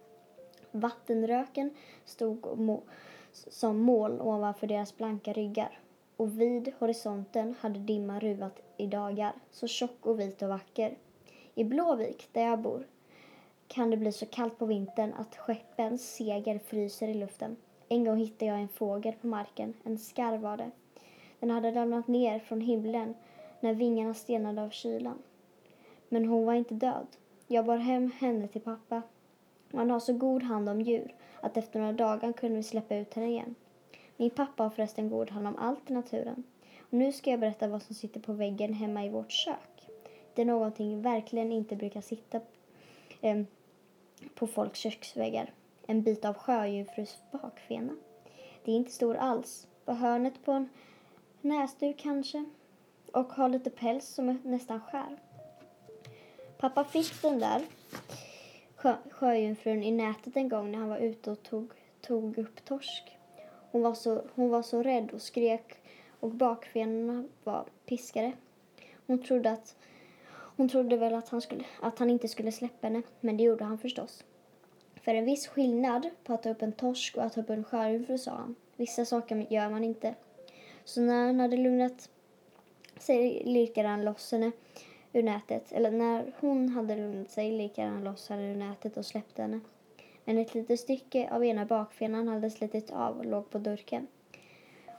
Vattenröken 0.71 1.69
stod 2.05 2.59
må- 2.59 2.83
som 3.31 3.79
moln 3.79 4.21
ovanför 4.21 4.67
deras 4.67 4.97
blanka 4.97 5.33
ryggar. 5.33 5.79
Och 6.17 6.41
vid 6.41 6.73
horisonten 6.79 7.55
hade 7.59 7.79
dimman 7.79 8.19
ruvat 8.19 8.61
i 8.77 8.87
dagar, 8.87 9.33
så 9.51 9.67
tjock 9.67 10.05
och 10.05 10.19
vit 10.19 10.41
och 10.41 10.49
vacker. 10.49 10.97
I 11.55 11.63
Blåvik, 11.63 12.29
där 12.31 12.41
jag 12.41 12.59
bor, 12.59 12.87
kan 13.67 13.89
det 13.89 13.97
bli 13.97 14.11
så 14.11 14.25
kallt 14.25 14.57
på 14.57 14.65
vintern 14.65 15.13
att 15.13 15.35
skeppens 15.35 16.13
segel 16.13 16.59
fryser 16.59 17.07
i 17.07 17.13
luften. 17.13 17.55
En 17.89 18.05
gång 18.05 18.17
hittade 18.17 18.51
jag 18.51 18.59
en 18.59 18.67
fågel 18.67 19.13
på 19.13 19.27
marken, 19.27 19.73
en 19.83 19.97
skarv 19.97 20.41
var 20.41 20.57
det. 20.57 20.71
Den 21.39 21.49
hade 21.49 21.71
ramlat 21.71 22.07
ner 22.07 22.39
från 22.39 22.61
himlen 22.61 23.15
när 23.59 23.73
vingarna 23.73 24.13
stelnade 24.13 24.61
av 24.61 24.69
kylan. 24.69 25.17
Men 26.09 26.25
hon 26.25 26.45
var 26.45 26.53
inte 26.53 26.73
död. 26.73 27.07
Jag 27.47 27.65
bar 27.65 27.77
hem 27.77 28.11
henne 28.11 28.47
till 28.47 28.61
pappa. 28.61 29.01
Man 29.71 29.89
har 29.89 29.99
så 29.99 30.13
god 30.13 30.43
hand 30.43 30.69
om 30.69 30.81
djur 30.81 31.15
att 31.41 31.57
efter 31.57 31.79
några 31.79 31.93
dagar 31.93 32.33
kunde 32.33 32.55
vi 32.55 32.63
släppa 32.63 32.95
ut 32.95 33.13
henne 33.13 33.27
igen. 33.27 33.55
Min 34.17 34.29
pappa 34.29 34.63
har 34.63 34.69
förresten 34.69 35.09
god 35.09 35.29
hand 35.29 35.47
om 35.47 35.55
allt 35.55 35.91
i 35.91 35.93
naturen. 35.93 36.43
Och 36.79 36.93
nu 36.93 37.11
ska 37.11 37.31
jag 37.31 37.39
berätta 37.39 37.67
vad 37.67 37.81
som 37.81 37.95
sitter 37.95 38.19
på 38.19 38.33
väggen 38.33 38.73
hemma 38.73 39.05
i 39.05 39.09
vårt 39.09 39.31
kök. 39.31 39.89
Det 40.33 40.41
är 40.41 40.45
någonting 40.45 41.01
verkligen 41.01 41.51
inte 41.51 41.75
brukar 41.75 42.01
sitta 42.01 42.41
eh, 43.21 43.41
på 44.35 44.47
folks 44.47 44.79
köksväggar. 44.79 45.53
En 45.87 46.03
bit 46.03 46.25
av 46.25 46.33
sjöjungfrus 46.33 47.17
bakfena. 47.31 47.95
Det 48.65 48.71
är 48.71 48.75
inte 48.75 48.91
stor 48.91 49.15
alls. 49.15 49.67
På 49.85 49.93
hörnet 49.93 50.45
på 50.45 50.51
en 50.51 50.69
näsduk 51.41 51.97
kanske. 51.97 52.45
Och 53.13 53.33
har 53.33 53.49
lite 53.49 53.69
päls 53.69 54.07
som 54.07 54.29
är 54.29 54.37
nästan 54.43 54.81
skär. 54.81 55.17
Pappa 56.57 56.83
fick 56.83 57.21
den 57.21 57.39
där 57.39 57.61
sjö, 58.81 58.95
sjöjungfrun 59.11 59.83
i 59.83 59.91
nätet 59.91 60.37
en 60.37 60.49
gång 60.49 60.71
när 60.71 60.79
han 60.79 60.89
var 60.89 60.97
ute 60.97 61.31
och 61.31 61.43
tog, 61.43 61.71
tog 62.01 62.37
upp 62.37 62.65
torsk. 62.65 63.17
Hon 63.71 63.81
var, 63.81 63.93
så, 63.93 64.23
hon 64.35 64.49
var 64.49 64.61
så 64.61 64.83
rädd 64.83 65.11
och 65.11 65.21
skrek 65.21 65.75
och 66.19 66.31
bakfenorna 66.31 67.27
var 67.43 67.65
piskade. 67.85 68.31
Hon 69.07 69.23
trodde, 69.23 69.51
att, 69.51 69.75
hon 70.31 70.69
trodde 70.69 70.97
väl 70.97 71.13
att 71.13 71.29
han, 71.29 71.41
skulle, 71.41 71.63
att 71.81 71.99
han 71.99 72.09
inte 72.09 72.27
skulle 72.27 72.51
släppa 72.51 72.87
henne, 72.87 73.01
men 73.19 73.37
det 73.37 73.43
gjorde 73.43 73.63
han 73.63 73.77
förstås. 73.77 74.23
För 75.01 75.15
en 75.15 75.25
viss 75.25 75.47
skillnad 75.47 76.09
på 76.23 76.33
att 76.33 76.43
ta 76.43 76.49
upp 76.49 76.61
en 76.61 76.71
torsk 76.71 77.17
och 77.17 77.23
att 77.23 77.33
ta 77.33 77.41
upp 77.41 77.49
en 77.49 77.63
sjöjungfru, 77.63 78.17
sa 78.17 78.31
han. 78.31 78.55
Vissa 78.75 79.05
saker 79.05 79.47
gör 79.49 79.69
man 79.69 79.83
inte. 79.83 80.15
Så 80.83 81.01
när 81.01 81.25
han 81.25 81.39
hade 81.39 81.57
lugnat 81.57 82.09
sig 82.99 83.43
lirkade 83.45 83.87
han 83.87 84.05
loss 84.05 84.31
henne 84.31 84.51
ur 85.13 85.23
nätet. 85.23 85.71
Eller 85.71 85.91
när 85.91 86.31
hon 86.39 86.69
hade 86.69 86.95
lugnat 86.95 87.29
sig 87.29 87.51
lekade 87.51 87.87
han 87.87 88.03
loss 88.03 88.29
henne 88.29 88.51
ur 88.51 88.55
nätet 88.55 88.97
och 88.97 89.05
släppte 89.05 89.41
henne. 89.41 89.59
Men 90.25 90.37
ett 90.37 90.53
litet 90.53 90.79
stycke 90.79 91.29
av 91.31 91.45
ena 91.45 91.65
bakfenan 91.65 92.27
hade 92.27 92.49
slitit 92.49 92.91
av 92.91 93.17
och 93.17 93.25
låg 93.25 93.49
på 93.49 93.57
durken. 93.57 94.07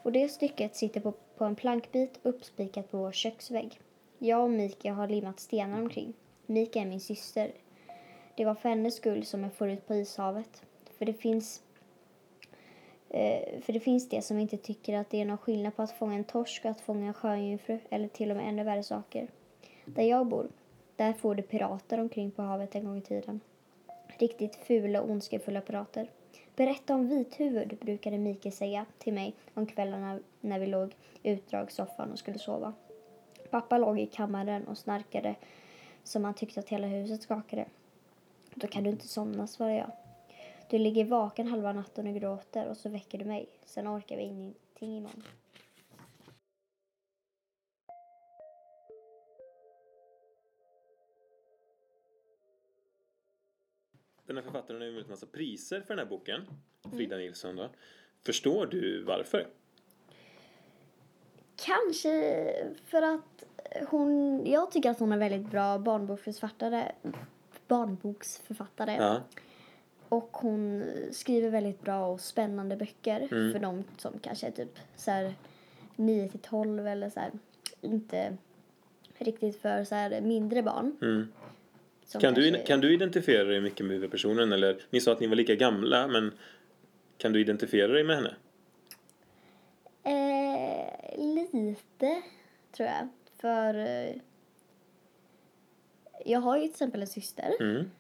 Och 0.03 0.13
det 0.13 0.29
stycket 0.29 0.77
sitter 0.77 1.01
på, 1.01 1.13
på 1.37 1.45
en 1.45 1.57
plankbit 1.57 2.19
uppspikat 2.23 2.91
på 2.91 2.99
vår 2.99 3.13
köksvägg. 3.13 3.81
Jag 4.19 4.45
och 4.45 4.51
Mika 4.51 4.93
har 4.93 5.09
limmat 5.09 5.41
stenar 5.41 5.81
omkring. 5.81 6.15
Mika 6.47 6.81
är 6.81 6.87
min 6.87 7.01
syster. 7.01 7.53
Det 8.35 8.45
var 8.45 8.55
för 8.55 8.69
hennes 8.69 8.97
skull 8.97 9.25
som 9.25 9.43
jag 9.43 9.53
for 9.53 9.69
ut 9.69 9.87
på 9.87 9.95
ishavet. 9.95 10.63
För 10.99 11.05
det 11.05 11.13
finns 11.13 11.63
eh, 13.09 13.61
för 13.61 13.73
det 13.73 13.81
finns 13.81 14.09
det 14.09 14.23
som 14.23 14.39
inte 14.39 14.57
tycker 14.57 14.97
att 14.97 15.11
det 15.11 15.21
är 15.21 15.25
någon 15.25 15.39
skillnad 15.39 15.77
på 15.77 15.83
att 15.83 15.99
fånga 15.99 16.15
en 16.15 16.25
torsk 16.25 16.65
och 16.65 16.71
att 16.71 16.81
fånga 16.81 17.07
en 17.07 17.15
sjöjungfru 17.15 17.79
eller 17.91 18.09
till 18.09 18.31
och 18.31 18.37
med 18.37 18.49
ännu 18.49 18.65
värre 18.65 18.83
saker. 18.83 19.29
Där 19.95 20.03
jag 20.03 20.27
bor, 20.27 20.49
där 20.97 21.13
får 21.13 21.35
det 21.35 21.43
pirater 21.43 22.01
omkring 22.01 22.31
på 22.31 22.43
havet 22.43 22.75
en 22.75 22.85
gång 22.85 22.99
i 22.99 23.01
tiden. 23.01 23.41
Riktigt 24.07 24.57
fula 24.57 25.03
och 25.03 25.11
ondskefulla 25.11 25.61
pirater. 25.61 26.11
Berätta 26.57 26.95
om 26.95 27.09
Vithuvud, 27.09 27.79
brukade 27.81 28.19
Mikael 28.19 28.53
säga 28.53 28.87
till 28.99 29.13
mig 29.13 29.35
om 29.55 29.67
kvällarna 29.67 30.19
när 30.41 30.59
vi 30.59 30.67
låg 30.67 30.95
i 31.23 31.31
utdragssoffan 31.31 32.13
och 32.13 32.19
skulle 32.19 32.39
sova. 32.39 32.73
Pappa 33.51 33.79
låg 33.79 34.01
i 34.01 34.07
kammaren 34.07 34.69
och 34.69 34.79
snarkade 34.79 35.35
som 36.05 36.25
han 36.25 36.35
tyckte 36.35 36.61
att 36.61 36.69
hela 36.69 36.87
huset 36.87 37.23
skakade. 37.23 37.65
Då 38.55 38.67
kan 38.67 38.85
du 38.85 38.91
inte 38.91 39.09
somna, 39.09 39.47
svarade 39.47 39.77
jag. 39.77 39.91
Du 40.71 40.79
ligger 40.79 41.05
vaken 41.05 41.49
halva 41.49 41.73
natten 41.73 42.07
och 42.07 42.15
gråter 42.15 42.69
och 42.69 42.77
så 42.77 42.89
väcker 42.89 43.19
du 43.19 43.25
mig. 43.25 43.47
Sen 43.65 43.89
orkar 43.89 44.17
vi 44.17 44.23
ingenting 44.23 44.97
imorgon. 44.97 45.23
Den 54.31 54.37
här 54.37 54.45
författaren 54.45 54.81
har 54.81 54.87
ju 54.87 54.93
vunnit 54.93 55.09
massa 55.09 55.27
priser 55.27 55.81
för 55.81 55.97
den 55.97 55.99
här 55.99 56.11
boken. 56.11 56.41
Frida 56.97 57.17
Nilsson 57.17 57.57
då. 57.57 57.71
Förstår 58.27 58.67
du 58.67 59.03
varför? 59.03 59.47
Kanske 61.57 62.13
för 62.85 63.03
att 63.03 63.45
hon... 63.89 64.43
Jag 64.47 64.71
tycker 64.71 64.91
att 64.91 64.99
hon 64.99 65.13
är 65.13 65.19
väldigt 65.19 65.51
bra 65.51 65.79
barnboksförfattare. 65.79 66.93
Barnboksförfattare. 67.69 68.97
Ja. 68.97 69.21
Och 70.09 70.37
hon 70.37 70.85
skriver 71.11 71.51
väldigt 71.51 71.83
bra 71.83 72.07
och 72.07 72.21
spännande 72.21 72.77
böcker 72.77 73.29
Mm. 73.33 73.53
för 73.53 73.59
de 73.59 73.85
som 73.97 74.19
kanske 74.19 74.47
är 74.47 74.51
typ 74.51 74.79
så 74.97 75.11
här 75.11 75.35
9 75.97 76.29
till 76.29 76.41
12 76.41 76.87
eller 76.87 77.11
så 77.11 77.21
här 77.21 77.31
inte 77.81 78.37
riktigt 79.19 79.61
för 79.61 79.85
så 79.85 79.95
här 79.95 80.21
mindre 80.21 80.63
barn. 80.63 80.97
Mm. 81.03 81.33
Kan, 82.19 82.35
du, 82.35 82.63
kan 82.67 82.81
du 82.81 82.95
identifiera 82.95 83.45
dig 83.45 83.61
mycket 83.61 83.87
med 83.87 83.95
huvudpersonen? 83.95 84.53
Eller, 84.53 84.83
ni 84.91 85.01
sa 85.01 85.13
att 85.13 85.21
ni 85.21 85.27
var 85.27 85.37
lika 85.37 85.55
gamla, 85.55 86.07
men 86.07 86.33
kan 87.19 87.33
du 87.33 87.41
identifiera 87.41 87.93
dig 87.93 88.05
med 88.05 88.17
henne? 88.17 88.35
Eh, 90.05 91.19
lite, 91.19 92.23
tror 92.77 92.89
jag. 92.89 93.09
För 93.41 93.75
eh, 93.75 94.15
jag 96.27 96.41
har 96.41 96.57
ju 96.57 96.63
till 96.63 96.71
exempel 96.71 97.01
en 97.01 97.07
syster, 97.07 97.53
Mm. 97.61 97.91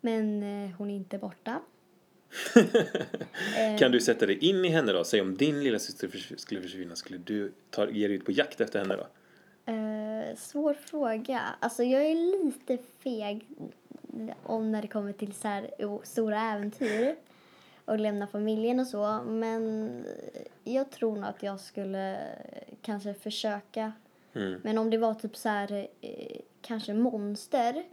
men 0.00 0.42
eh, 0.42 0.70
hon 0.76 0.90
är 0.90 0.94
inte 0.94 1.18
borta. 1.18 1.60
Kan 3.78 3.92
du 3.92 4.00
sätta 4.00 4.26
dig 4.26 4.38
in 4.38 4.64
i 4.64 4.68
henne 4.68 4.92
då? 4.92 5.04
Säg 5.04 5.20
om 5.20 5.36
din 5.36 5.62
lilla 5.64 5.78
syster 5.78 6.36
skulle 6.36 6.62
försvinna, 6.62 6.96
skulle 6.96 7.18
du 7.18 7.52
ta, 7.70 7.90
ge 7.90 8.08
dig 8.08 8.16
ut 8.16 8.24
på 8.24 8.32
jakt 8.32 8.60
efter 8.60 8.78
henne 8.78 8.96
då? 8.96 9.06
Eh, 9.66 10.36
svår 10.36 10.74
fråga. 10.74 11.42
Alltså 11.60 11.82
jag 11.82 12.04
är 12.04 12.44
lite 12.44 12.78
feg 12.98 13.46
om 14.42 14.72
när 14.72 14.82
det 14.82 14.88
kommer 14.88 15.12
till 15.12 15.32
så 15.32 15.48
här 15.48 15.70
stora 16.02 16.40
äventyr. 16.40 17.16
och 17.84 17.98
lämna 17.98 18.26
familjen 18.26 18.80
och 18.80 18.86
så. 18.86 19.20
Men 19.26 20.04
jag 20.64 20.90
tror 20.90 21.16
nog 21.16 21.24
att 21.24 21.42
jag 21.42 21.60
skulle 21.60 22.18
kanske 22.82 23.14
försöka. 23.14 23.92
Mm. 24.34 24.60
Men 24.64 24.78
om 24.78 24.90
det 24.90 24.98
var 24.98 25.14
typ 25.14 25.36
så 25.36 25.48
här, 25.48 25.88
eh, 26.00 26.40
kanske 26.60 26.94
monster 26.94 27.84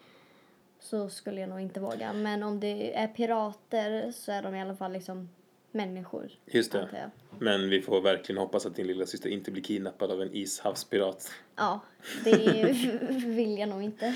så 0.80 1.10
skulle 1.10 1.42
jag 1.42 1.50
nog 1.50 1.60
inte 1.60 1.80
våga. 1.80 2.14
Men 2.14 2.44
om 2.44 2.60
det 2.60 2.98
är 2.98 3.08
pirater 3.08 4.12
så 4.12 4.32
är 4.32 4.42
de 4.42 4.56
i 4.56 4.62
alla 4.62 4.76
fall 4.76 4.92
liksom 4.92 5.30
människor. 5.72 6.32
Just 6.46 6.72
det. 6.72 7.10
Men 7.40 7.70
vi 7.70 7.82
får 7.82 8.02
verkligen 8.02 8.40
hoppas 8.40 8.66
att 8.66 8.76
din 8.76 8.88
lilla 8.88 9.06
syster 9.06 9.30
inte 9.30 9.52
blir 9.52 9.64
kidnappad 9.64 10.12
av 10.12 10.22
en 10.22 10.34
ishavspirat. 10.34 11.32
Ja, 11.56 11.80
det 12.24 12.38
vill 13.26 13.58
jag 13.58 13.70
nog 13.70 13.84
inte. 13.84 14.16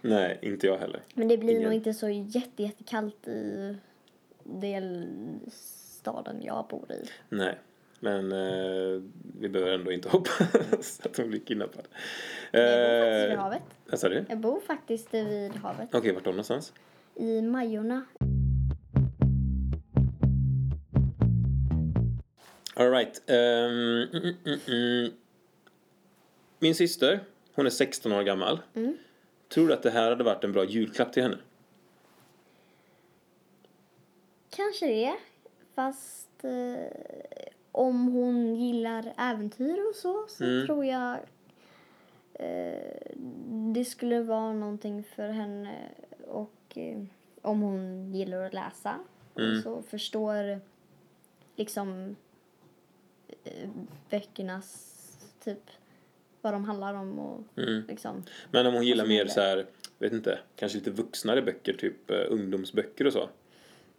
Nej, 0.00 0.38
inte 0.42 0.66
jag 0.66 0.78
heller. 0.78 1.00
Men 1.14 1.28
det 1.28 1.38
blir 1.38 1.50
Ingen. 1.50 1.62
nog 1.62 1.72
inte 1.72 1.94
så 1.94 2.08
jätte, 2.08 2.62
jättekallt 2.62 3.28
i 3.28 3.76
delstaden 4.44 6.42
jag 6.42 6.66
bor 6.70 6.92
i. 6.92 7.08
Nej, 7.28 7.58
men 8.00 8.32
eh, 8.32 9.02
vi 9.40 9.48
behöver 9.48 9.72
ändå 9.72 9.92
inte 9.92 10.08
hoppas 10.12 11.00
att 11.04 11.16
hon 11.16 11.28
blir 11.30 11.40
kidnappad. 11.40 11.88
Jag 12.52 12.60
bor 12.62 12.70
faktiskt 13.00 13.24
vid 13.24 13.32
Eh, 13.32 13.38
havet. 13.38 13.62
Vad 13.90 14.00
sa 14.00 14.08
du? 14.08 14.24
Jag 14.28 14.38
bor 14.38 14.60
faktiskt 14.60 15.14
vid 15.14 15.52
havet. 15.56 15.88
Okej, 15.94 16.12
vart 16.12 16.24
då 16.24 16.30
någonstans? 16.30 16.72
I 17.14 17.42
Majorna. 17.42 18.04
Alright. 22.76 23.22
Um, 23.26 23.34
mm, 23.34 24.08
mm, 24.12 24.34
mm, 24.44 24.58
mm. 24.68 25.12
Min 26.58 26.74
syster, 26.74 27.20
hon 27.54 27.66
är 27.66 27.70
16 27.70 28.12
år 28.12 28.22
gammal. 28.22 28.60
Mm. 28.74 28.96
Tror 29.48 29.68
du 29.68 29.74
att 29.74 29.82
det 29.82 29.90
här 29.90 30.10
hade 30.10 30.24
varit 30.24 30.44
en 30.44 30.52
bra 30.52 30.64
julklapp 30.64 31.12
till 31.12 31.22
henne? 31.22 31.38
Kanske 34.50 34.86
det. 34.86 35.16
Fast 35.74 36.44
eh, 36.44 36.84
om 37.72 38.08
hon 38.08 38.56
gillar 38.56 39.14
äventyr 39.18 39.88
och 39.88 39.94
så, 39.96 40.26
så 40.28 40.44
Mm. 40.44 40.66
tror 40.66 40.84
jag 40.84 41.18
eh, 42.34 43.16
det 43.74 43.84
skulle 43.84 44.22
vara 44.22 44.52
någonting 44.52 45.04
för 45.04 45.28
henne. 45.28 45.74
Och 46.26 46.52
eh, 46.78 47.02
om 47.42 47.60
hon 47.60 48.14
gillar 48.14 48.40
att 48.46 48.54
läsa 48.54 48.94
Mm. 49.38 49.56
och 49.56 49.62
så 49.62 49.82
förstår 49.82 50.60
liksom 51.56 52.16
böckernas 54.10 54.92
typ 55.44 55.70
vad 56.40 56.52
de 56.52 56.64
handlar 56.64 56.94
om 56.94 57.18
och 57.18 57.40
Mm. 57.58 57.84
liksom. 57.88 58.22
Men 58.50 58.66
om 58.66 58.74
hon 58.74 58.86
gillar 58.86 59.06
mer 59.06 59.26
så 59.26 59.40
här, 59.40 59.66
vet 59.98 60.12
inte, 60.12 60.38
kanske 60.56 60.78
lite 60.78 60.90
vuxnare 60.90 61.42
böcker, 61.42 61.72
typ 61.72 62.10
eh, 62.10 62.24
ungdomsböcker 62.28 63.06
och 63.06 63.12
så. 63.12 63.28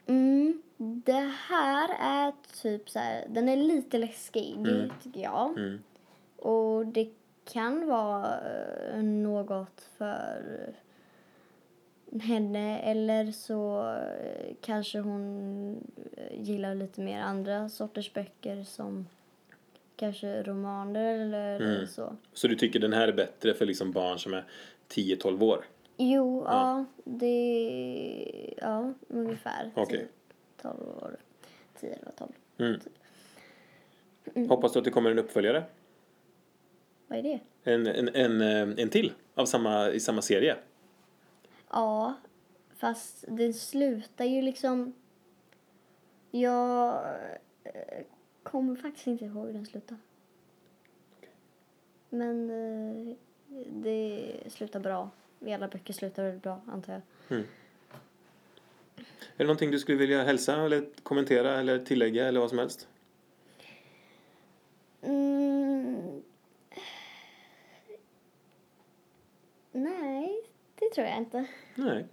Mm, 0.06 0.62
det 0.78 1.32
här 1.50 1.90
är 2.00 2.34
typ 2.62 2.90
så 2.90 3.00
här, 3.00 3.26
den 3.30 3.50
är 3.50 3.58
lite 3.58 3.98
läskig 3.98 4.56
Mm. 4.58 4.90
tycker 5.04 5.22
jag. 5.22 5.58
Mm. 5.58 5.80
Och 6.36 6.86
det 6.88 7.10
kan 7.54 7.88
vara 7.88 8.40
eh, 8.94 9.04
något 9.04 9.90
för 9.98 10.74
henne 12.22 12.80
eller 12.80 13.32
så 13.32 13.90
eh, 13.94 14.56
kanske 14.62 15.00
hon 15.00 15.76
eh, 16.18 16.42
gillar 16.42 16.76
lite 16.76 17.02
mer 17.02 17.20
andra 17.22 17.70
sorters 17.70 18.14
böcker 18.14 18.64
som 18.64 19.08
kanske 19.98 20.44
romaner 20.44 21.14
eller 21.20 21.60
Mm. 21.60 21.88
så. 21.88 22.16
Så 22.34 22.48
du 22.48 22.56
tycker 22.56 22.80
den 22.80 22.94
här 22.94 23.08
är 23.08 23.14
bättre 23.14 23.54
för 23.54 23.66
liksom 23.66 23.92
barn 23.92 24.20
som 24.20 24.34
är 24.34 24.44
10-12 24.88 25.44
år? 25.44 25.66
Jo, 25.98 26.44
ja, 26.46 26.86
det... 27.04 28.54
Ja, 28.58 28.94
ungefär. 29.08 29.72
Okej. 29.76 29.98
10, 29.98 30.08
12 30.62 30.82
år. 30.82 31.18
10 31.80 31.90
eller 31.94 32.12
12. 32.18 32.32
Mm. 32.58 32.80
Mm. 34.36 34.50
Hoppas 34.50 34.74
du 34.74 34.80
att 34.80 34.86
det 34.86 34.92
kommer 34.92 35.12
en 35.12 35.20
uppföljare? 35.20 35.64
Vad 37.08 37.20
är 37.20 37.24
det? 37.24 37.40
En, 37.64 37.88
en, 37.88 38.10
en, 38.16 38.42
eh, 38.42 38.84
en 38.84 38.90
till 38.90 39.14
av 39.36 39.46
samma, 39.46 39.90
i 39.92 40.00
samma 40.00 40.22
serie? 40.22 40.56
Ja, 41.70 42.14
fast 42.76 43.26
det 43.28 43.54
slutar 43.54 44.26
ju 44.26 44.42
liksom... 44.42 44.94
Jag 46.32 46.94
eh, 47.64 48.04
kommer 48.52 48.76
faktiskt 48.76 49.08
inte 49.08 49.26
ihåg 49.26 49.46
hur 49.46 49.54
den 49.54 49.66
slutar. 49.66 49.98
Men 52.10 52.50
eh, 52.50 53.16
det 53.72 54.34
slutar 54.48 54.80
bra. 54.80 55.10
I 55.40 55.54
alla 55.54 55.68
böcker 55.68 55.94
slutar 55.94 56.24
det 56.24 56.42
bra, 56.42 56.62
antar 56.68 56.94
jag. 56.94 57.02
Är 59.00 59.44
det 59.44 59.44
någonting 59.44 59.72
du 59.72 59.80
skulle 59.80 59.98
vilja 59.98 60.24
hälsa 60.24 60.66
eller 60.66 60.86
kommentera 61.04 61.60
eller 61.60 61.80
tillägga 61.80 62.28
eller 62.28 62.40
vad 62.40 62.50
som 62.50 62.60
helst? 62.60 62.88
Mm. 65.02 66.22
Nej, 69.72 70.42
det 70.76 70.90
tror 70.90 71.08
jag 71.08 71.18
inte. 71.18 71.46
Nej. 71.76 72.06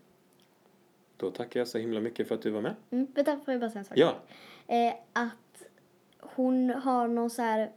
Då 1.16 1.30
tackar 1.30 1.60
jag 1.60 1.68
så 1.68 1.78
himla 1.78 2.00
mycket 2.00 2.28
för 2.28 2.34
att 2.34 2.42
du 2.42 2.50
var 2.50 2.60
med. 2.60 2.74
Mm, 2.90 3.06
vänta, 3.14 3.40
får 3.44 3.54
jag 3.54 3.60
bara 3.60 3.70
säga 3.70 3.78
en 3.78 3.84
sak? 3.84 3.98
Ja. 3.98 4.16
Eh, 4.66 4.94
att 5.12 5.43
hon 6.34 6.70
har 6.70 7.08
någon 7.08 7.30
så 7.30 7.42
här 7.42 7.70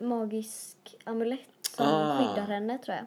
magisk 0.00 0.96
amulett 1.04 1.66
som 1.76 1.86
Ah. 1.86 2.18
skyddar 2.18 2.46
henne, 2.46 2.78
tror 2.78 2.96
jag. 2.96 3.06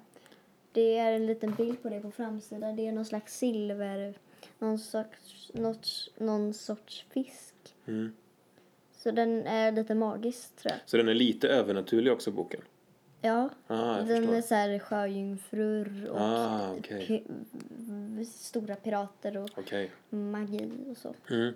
Det 0.71 0.97
är 0.97 1.11
en 1.11 1.25
liten 1.25 1.53
bild 1.55 1.81
på 1.83 1.89
det 1.89 1.99
på 1.99 2.11
framsidan. 2.11 2.75
Det 2.75 2.87
är 2.87 2.91
någon 2.91 3.05
slags 3.05 3.37
silver, 3.37 4.13
någon 4.59 4.79
sorts, 4.79 5.51
något, 5.53 5.87
någon 6.17 6.53
sorts 6.53 7.05
fisk. 7.09 7.55
Mm. 7.85 8.13
Så 8.95 9.11
den 9.11 9.47
är 9.47 9.71
lite 9.71 9.95
magisk, 9.95 10.55
tror 10.55 10.71
jag. 10.71 10.79
Så 10.85 10.97
den 10.97 11.09
är 11.09 11.13
lite 11.13 11.47
övernaturlig 11.47 12.13
också, 12.13 12.31
boken? 12.31 12.61
Ja, 13.21 13.49
Ah, 13.67 13.95
den 13.97 14.07
förstår. 14.07 14.35
är 14.35 14.41
så 14.41 14.55
här 14.55 14.79
sjöjungfrur 14.79 16.09
och 16.09 16.21
Ah, 16.21 16.71
okej. 16.77 17.05
pi- 17.07 18.23
stora 18.25 18.75
pirater 18.75 19.37
och 19.37 19.49
Okej. 19.57 19.91
magi 20.09 20.71
och 20.91 20.97
så. 20.97 21.13
Mm. 21.29 21.53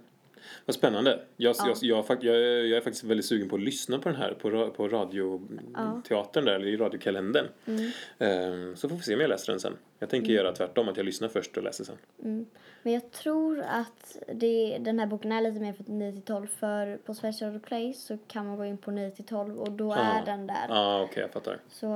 Vad 0.65 0.75
spännande. 0.75 1.19
Jag, 1.37 1.55
Ja. 1.59 1.75
jag, 1.81 2.05
jag, 2.07 2.23
jag, 2.23 2.35
jag 2.67 2.77
är 2.77 2.81
faktiskt 2.81 3.03
väldigt 3.03 3.25
sugen 3.25 3.49
på 3.49 3.55
att 3.55 3.61
lyssna 3.61 3.99
på 3.99 4.09
den 4.09 4.17
här 4.17 4.33
på, 4.33 4.69
på 4.69 4.87
radioteatern 4.87 6.45
där, 6.45 6.53
eller 6.53 6.67
i 6.67 6.77
radiokalendern. 6.77 7.45
Mm. 7.65 7.91
Ehm, 8.19 8.75
så 8.75 8.89
får 8.89 8.95
vi 8.95 9.01
se 9.01 9.15
om 9.15 9.21
jag 9.21 9.29
läser 9.29 9.51
den 9.53 9.59
sen. 9.59 9.73
Jag 9.99 10.09
tänker 10.09 10.33
göra 10.33 10.51
tvärtom, 10.51 10.89
att 10.89 10.97
jag 10.97 11.05
lyssnar 11.05 11.27
först 11.27 11.57
och 11.57 11.63
läser 11.63 11.83
sen. 11.83 11.95
Mm. 12.23 12.45
Men 12.83 12.93
jag 12.93 13.11
tror 13.11 13.59
att 13.69 14.17
det, 14.33 14.77
den 14.79 14.99
här 14.99 15.07
boken 15.07 15.31
är 15.31 15.41
lite 15.41 15.59
mer 15.59 15.73
för 15.73 15.83
9 15.91 16.11
till 16.11 16.21
12 16.21 16.47
för 16.47 16.97
på 16.97 17.13
Sveriges 17.13 17.41
Radio 17.41 17.59
Play 17.59 17.93
så 17.93 18.17
kan 18.27 18.45
man 18.47 18.57
gå 18.57 18.65
in 18.65 18.77
på 18.77 18.91
9 18.91 19.11
till 19.11 19.25
12 19.25 19.57
och 19.57 19.71
då 19.71 19.91
Ah. 19.93 19.97
är 19.97 20.25
den 20.25 20.47
där. 20.47 20.65
Ja, 20.69 20.75
ah, 20.79 21.01
okej, 21.03 21.21
jag 21.21 21.31
fattar. 21.31 21.59
Så 21.69 21.87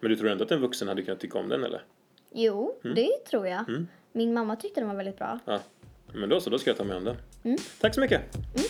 Men 0.00 0.10
du 0.10 0.16
tror 0.16 0.30
ändå 0.30 0.44
att 0.44 0.50
en 0.50 0.60
vuxen 0.60 0.88
hade 0.88 1.02
kunnat 1.02 1.20
tycka 1.20 1.38
om 1.38 1.48
den, 1.48 1.64
eller? 1.64 1.82
jo, 2.32 2.74
det 2.94 3.24
tror 3.30 3.46
jag. 3.46 3.68
Mm. 3.68 3.88
Min 4.12 4.34
mamma 4.34 4.56
tyckte 4.56 4.80
den 4.80 4.88
var 4.88 4.96
väldigt 4.96 5.18
bra. 5.18 5.38
Ja. 5.44 5.60
Men 6.12 6.28
då 6.28 6.40
så, 6.40 6.50
då 6.50 6.58
ska 6.58 6.70
jag 6.70 6.76
ta 6.76 6.84
med 6.84 6.96
om 6.96 7.04
den. 7.04 7.16
Mm. 7.44 7.56
Tack 7.80 7.94
så 7.94 8.00
mycket! 8.00 8.20
Mm, 8.34 8.64